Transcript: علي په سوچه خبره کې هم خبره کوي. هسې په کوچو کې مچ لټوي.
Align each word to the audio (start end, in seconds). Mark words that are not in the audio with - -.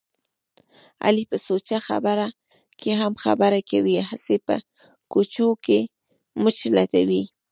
علي 1.05 1.23
په 1.31 1.37
سوچه 1.47 1.77
خبره 1.87 2.27
کې 2.79 2.91
هم 3.01 3.13
خبره 3.23 3.59
کوي. 3.69 3.95
هسې 4.09 4.35
په 4.47 4.55
کوچو 5.11 5.49
کې 5.65 5.79
مچ 6.41 6.57
لټوي. 6.75 7.23